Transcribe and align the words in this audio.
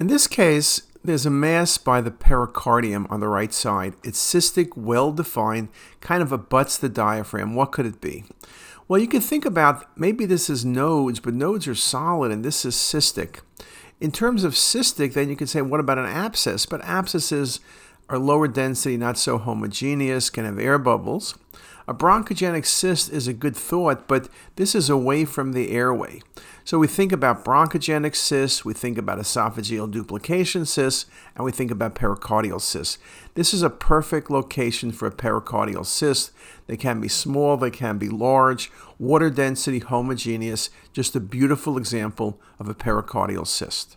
In 0.00 0.06
this 0.06 0.28
case, 0.28 0.82
there's 1.02 1.26
a 1.26 1.30
mass 1.30 1.76
by 1.76 2.00
the 2.00 2.12
pericardium 2.12 3.10
on 3.10 3.18
the 3.18 3.26
right 3.26 3.52
side. 3.52 3.94
It's 4.04 4.20
cystic, 4.20 4.76
well 4.76 5.10
defined, 5.10 5.70
kind 6.00 6.22
of 6.22 6.30
abuts 6.30 6.78
the 6.78 6.88
diaphragm. 6.88 7.56
What 7.56 7.72
could 7.72 7.84
it 7.84 8.00
be? 8.00 8.24
Well, 8.86 9.00
you 9.00 9.08
can 9.08 9.20
think 9.20 9.44
about 9.44 9.98
maybe 9.98 10.24
this 10.24 10.48
is 10.48 10.64
nodes, 10.64 11.18
but 11.18 11.34
nodes 11.34 11.66
are 11.66 11.74
solid 11.74 12.30
and 12.30 12.44
this 12.44 12.64
is 12.64 12.76
cystic. 12.76 13.40
In 14.00 14.12
terms 14.12 14.44
of 14.44 14.52
cystic, 14.52 15.14
then 15.14 15.28
you 15.28 15.34
could 15.34 15.48
say, 15.48 15.62
what 15.62 15.80
about 15.80 15.98
an 15.98 16.06
abscess? 16.06 16.64
But 16.64 16.84
abscesses 16.84 17.58
are 18.08 18.18
lower 18.18 18.46
density, 18.46 18.96
not 18.96 19.18
so 19.18 19.36
homogeneous, 19.36 20.30
can 20.30 20.44
have 20.44 20.60
air 20.60 20.78
bubbles. 20.78 21.36
A 21.88 21.94
bronchogenic 21.94 22.66
cyst 22.66 23.10
is 23.10 23.26
a 23.26 23.32
good 23.32 23.56
thought, 23.56 24.06
but 24.06 24.28
this 24.56 24.74
is 24.74 24.90
away 24.90 25.24
from 25.24 25.52
the 25.52 25.70
airway. 25.70 26.20
So 26.62 26.78
we 26.78 26.86
think 26.86 27.12
about 27.12 27.46
bronchogenic 27.46 28.14
cysts, 28.14 28.62
we 28.62 28.74
think 28.74 28.98
about 28.98 29.18
esophageal 29.18 29.90
duplication 29.90 30.66
cysts, 30.66 31.06
and 31.34 31.46
we 31.46 31.50
think 31.50 31.70
about 31.70 31.94
pericardial 31.94 32.60
cysts. 32.60 32.98
This 33.36 33.54
is 33.54 33.62
a 33.62 33.70
perfect 33.70 34.30
location 34.30 34.92
for 34.92 35.06
a 35.06 35.10
pericardial 35.10 35.86
cyst. 35.86 36.30
They 36.66 36.76
can 36.76 37.00
be 37.00 37.08
small, 37.08 37.56
they 37.56 37.70
can 37.70 37.96
be 37.96 38.10
large, 38.10 38.70
water 38.98 39.30
density 39.30 39.78
homogeneous, 39.78 40.68
just 40.92 41.16
a 41.16 41.20
beautiful 41.20 41.78
example 41.78 42.38
of 42.58 42.68
a 42.68 42.74
pericardial 42.74 43.46
cyst. 43.46 43.96